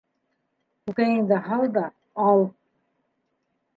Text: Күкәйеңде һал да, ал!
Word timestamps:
Күкәйеңде 0.87 1.39
һал 1.49 1.67
да, 1.75 1.85
ал! 2.27 2.43